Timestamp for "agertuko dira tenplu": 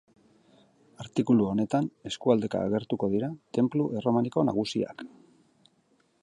2.69-3.87